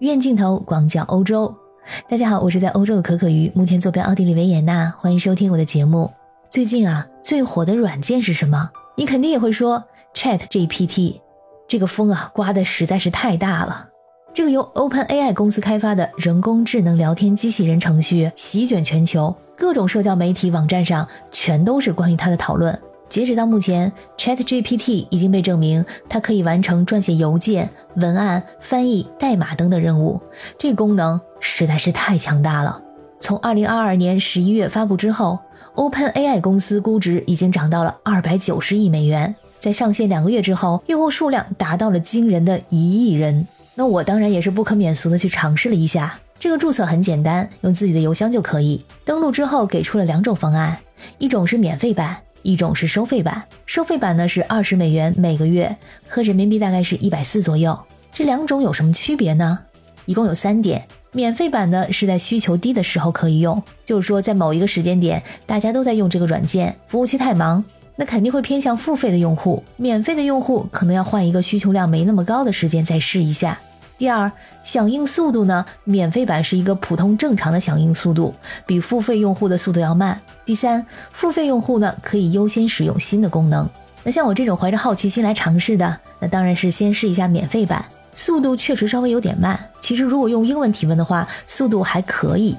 [0.00, 1.54] 远镜头广角欧洲。
[2.06, 6.12] 大家好，我是在欧洲的可可鱼，目前坐标奥地利维也纳，欢迎收听我的节目。
[6.50, 8.70] 最近啊，最火的软件是什么？
[8.94, 9.82] 你肯定也会说
[10.12, 11.22] Chat GPT。
[11.66, 13.88] 这个风啊，刮的实在是太大了。
[14.34, 22.78] 这个由 OpenAI 公司开发的人工智能聊天机器人程序席卷全球，各种社交媒体网站上全都是关于它的讨论。
[23.08, 30.20] 截止到目前，ChatGPT 已经被证明它可以完成撰写邮件、文案、翻译、代码等等任务，
[30.58, 32.80] 这功能实在是太强大了。
[33.18, 35.38] 从2022年11月发布之后
[35.74, 43.46] ，OpenAI 公司估值已经涨到了290亿美元，在上线两个月之后，用户数量达到了惊人的一亿人。
[43.74, 48.84] 那我当然也是不可免俗的去尝试了一下，这个注册很简单，用自己的邮箱就可以。
[49.04, 50.78] 登录之后给出了两种方案，
[51.18, 52.16] 一种是免费版。
[52.46, 55.76] 一种是收费版，收费版呢是二十美元每个月，
[56.08, 57.76] 合人民币大概是一百四左右。
[58.12, 59.58] 这两种有什么区别呢？
[60.04, 60.86] 一共有三点。
[61.10, 67.64] 免费版呢是在需求低的时候可以用，就是说在某一个时间点大家都在用这个软件，服务器太忙，
[67.96, 69.64] 那肯定会偏向付费的用户。
[69.76, 73.58] 免费的用户可能要换一个需求量没那么高的时间再试一下。
[73.98, 74.30] 第二，
[74.62, 78.34] 响应速度呢，免费版是一个普通正常的响应速度，
[78.66, 80.20] 比付费用户的速度要慢。
[80.44, 83.68] 第三，付费用户呢可以优先使用新的功能。
[84.04, 89.58] 那像我这种怀着好奇心来尝试的，那当然是先试一下免费版，速度确实稍微有点慢。
[89.80, 92.54] 其实如果用英文提问的话，速度还可以，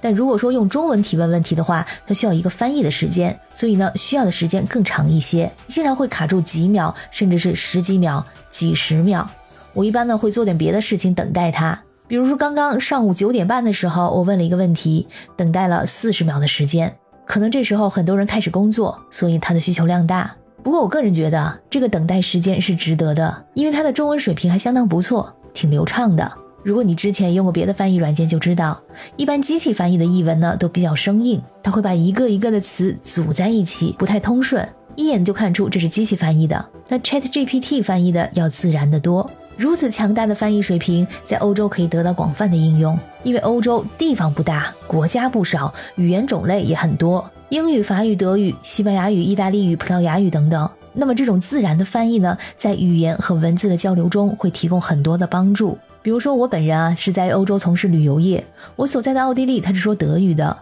[0.00, 9.30] 但如果说用中文提问问题的话，它需要一个翻译的时间，所以呢需要的时间更长一些，经常会卡住几秒，甚至是十几秒、几十秒。
[9.72, 11.80] 我一般呢会做点别的事情等待它。
[12.06, 16.92] 比如说刚刚上午九点半的时候，我问了一个问题，等待了四十秒的时间。
[17.24, 20.34] 可能这时候很多人开始工作，所以他的需求量大。
[20.64, 26.32] 不过我个人觉得这个等待时间是值得的，因为他的中文水平还相当不错，挺流畅的。
[26.62, 28.82] 如果你之前用过别的翻译软件，就知道，
[29.16, 36.68] 一般机器翻译的译文呢都比较生硬，它会把一个一个的词组在一起，不太通顺，一眼就看出这是机器翻译的。
[36.88, 39.30] 那 Chat GPT 翻译的要自然的多。
[39.60, 50.66] 如此强大的翻译水平，在欧洲可以得到广泛的应用，因为欧洲地方不大，国家不少，语言种类也很多，英语、法语、德语、西班牙语、意大利语、葡萄牙语等等。
[50.94, 55.76] 那么这种自然的翻译呢，在语言和文字的交流中会提供很多的帮助。
[56.00, 58.42] 比如说我本人啊是在欧洲从事旅游业，
[58.76, 60.56] 我所在的奥地利它是说德语的，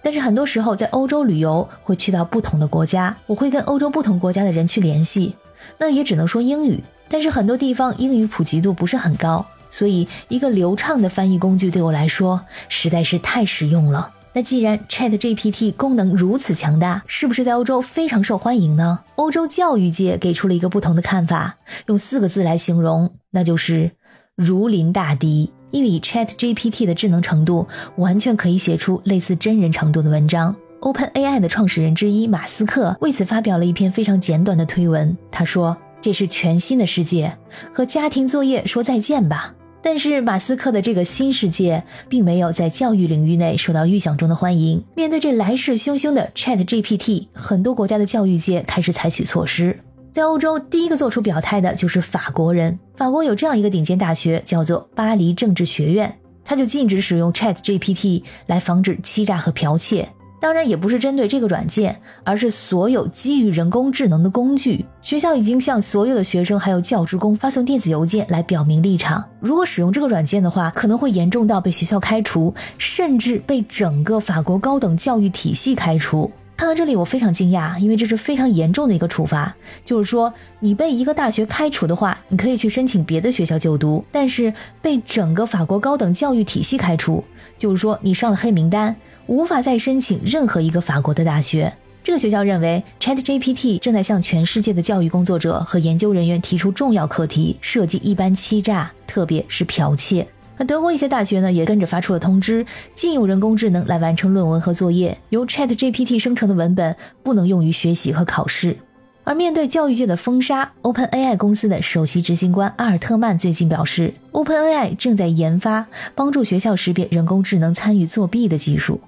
[0.00, 5.34] 但是很多时候在欧洲旅游会去到不同的国家，我会跟欧洲不同国家的人去联系，
[5.76, 6.80] 那也只能说英语。
[7.14, 14.10] 但是很多地方英语普及度不是很高，所以一个流畅的翻译工具对我来说实在是太实用了。
[14.32, 18.98] 那既然 Chat GPT 功能如此强大，是不是在欧洲非常受欢迎呢？
[19.14, 23.92] 欧洲教育界给出了一个不同的看法，用四个字来形容，那就是
[24.34, 25.52] 如临大敌。
[25.70, 30.56] 因为 Chat GPT 的智能程度，完全可以写出类似真人程度的文章。
[30.80, 35.76] OpenAI 的创始人之一马斯克为此发表了一篇非常简短的推文，他说。
[36.04, 37.34] 这是全新的世界，
[37.72, 39.54] 和家庭作业说再见吧。
[39.80, 44.84] 但是马斯克的这个新世界并没有在教育领域内受到预想中的欢迎。
[44.94, 49.80] 面对这来势汹汹的 Chat GPT，很多国家的教育界开始采取措施。
[50.12, 52.78] 在欧洲，第一个做出表态的就是法国人。
[52.94, 60.06] 法国有这样一个顶尖大学，叫做巴黎政治学院，它就禁止使用 Chat GPT 来防止欺诈和剽窃。
[60.44, 64.84] 当然也不是针对这个软件，而是所有基于人工智能的工具。
[65.00, 69.24] 学校已经向所有的学生还有教职工发送电子邮件来表明立场。
[69.40, 76.30] 如果使用这个软件的话，可能会严重到被学校开除，甚至被整个法国高等教育体系开除。
[76.58, 79.56] 看到这里，我非常惊讶，因为这是非常严重的一个处罚。
[79.82, 84.52] 就是说，你被一个大学开除的话，你可以去申请别的学校就读；但是
[84.82, 87.24] 被整个法国高等教育体系开除，
[87.56, 88.94] 就是说你上了黑名单。
[89.26, 91.72] 无法再申请任何一个法国的大学。
[92.02, 100.26] 这个学校认为，ChatGPT 正在向全世界的教育工作者和研究人员提出重要课题，涉及一般欺诈，特别是剽窃。
[100.58, 108.76] 那德国一些大学呢，也跟着发出了通知，禁用人工智能来完成论文和作业，由 ChatGPT 生成的文本不能用于学习和考试。
[109.24, 119.00] 而面对教育界的封杀，OpenAI 公司的首席执行官阿尔特曼最近表示，OpenAI 正在研发帮助学校识别人工智能参与作弊的技术。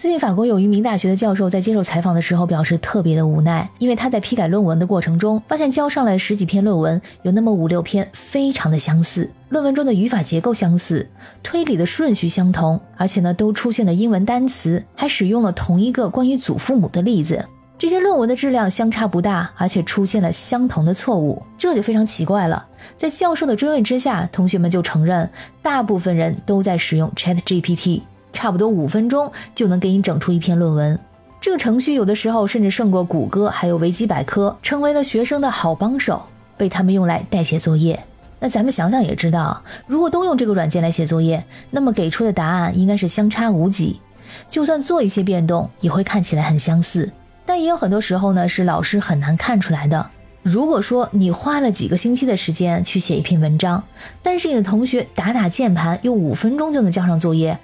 [0.00, 11.10] 最近，法国有一名大学的教授在接受采访的时候表示特别的无奈，因为他在批改论文的过程中，发现交上来十几篇论文，有那么五六篇非常的相似，论文中的语法结构相似，
[11.42, 17.44] 推理的顺序相同，而且呢都出现了英文单词，还使用了同一个关于祖父母的例子。
[17.76, 22.64] 这些论文的质量相差不大，而且出现了相同的错误，这就非常奇怪了。
[22.96, 25.28] 在教授的追问之下，同学们就承认，
[25.60, 28.02] 大部分人都在使用 Chat GPT，
[28.38, 30.96] 差不多五分钟就能给你整出一篇论文。
[31.40, 36.22] 这个程序有的时候甚至胜过谷歌，还有维基百科，成为了学生的好帮手，
[36.56, 37.98] 被他们用来代写作业。
[38.38, 44.00] 那咱们想想也知道，如果都用这个软件来写作业，那么给出的答案应该是相差无几，
[44.48, 47.10] 就算做一些变动，也会看起来很相似。
[47.44, 50.06] 但也有很多时候呢，是老师很难看出来的。
[50.44, 53.82] 如果说你花了几个星期的时间去写一篇文章，
[54.22, 57.58] 但是你的同学打打键盘用五分钟就能交上作业，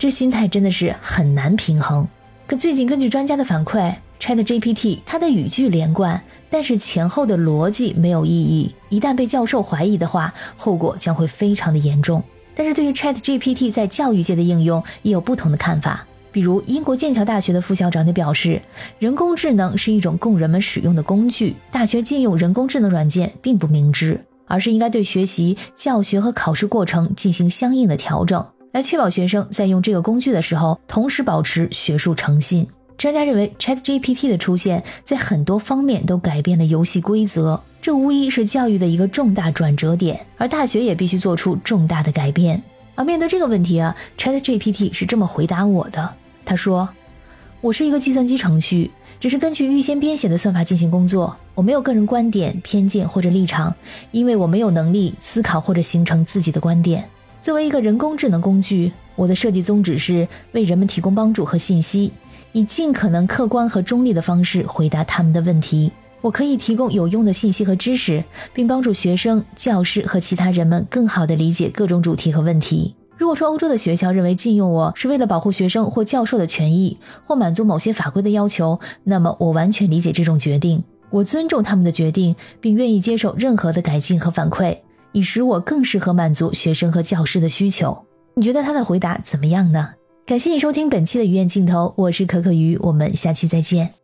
[0.00, 2.08] 这心态真的是很难平衡。
[2.46, 6.18] 可最近根据专家的反馈，Chat GPT 它的语句连贯，
[6.48, 8.74] 但是前后的逻辑没有意义。
[8.88, 12.24] 一旦被教授怀疑的话，后果将会非常的严重。
[12.54, 16.06] 但是对于 Chat GPT 在教育界的应用，也有不同的看法。
[16.32, 18.62] 比如，英国剑桥大学的副校长就表示，
[18.98, 32.66] 人工智能是一种供人们使用的工具，大学禁用人工智能软件并不明智，而是应该对学习、教学和考试过程进行相应的调整，来确保学生在用这个工具的时候，同时保持学术诚信。
[32.96, 42.62] 专家认为，ChatGPT 的出现在很多方面都改变了游戏规则，这无疑是教育的一个重大转折点，而大学也必须做出重大的改变。
[42.94, 46.14] 而面对这个问题啊，ChatGPT 是这么回答我的。
[46.44, 46.88] 他说
[47.62, 51.34] ：“我是一个计算机程序，只是根据预先编写的算法进行工作。
[51.54, 53.74] 我没有个人观点、偏见或者立场，
[54.10, 57.08] 因为我没有能力思考或者形成自己的观点。
[57.40, 62.12] 作为一个人工智能工具，我的设计宗旨是为人们提供帮助和信息，
[62.52, 65.90] 以尽可能客观和中立的方式回答他们的问题。
[66.20, 68.22] 我可以提供有用的信息和知识，
[68.52, 84.76] 并帮助学生、教师和其他人们更好地理解各种主题和问题。”如果说欧洲的学校认为禁用我是为了保护学生或教授的权益，或满足某些法规的要求，那么我完全理解这种决定，我尊重他们的决定，并愿意接受任何的改进和反馈，
[85.12, 88.04] 以使我更适合满足学生和教师的需求。
[88.34, 89.94] 你觉得他的回答怎么样呢？
[90.26, 93.99] 感谢你收听本期的鱼眼镜头，我是可可鱼，我们下期再见。